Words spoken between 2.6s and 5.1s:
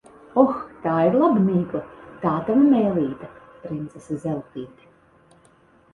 mēlīte, princese Zeltīte.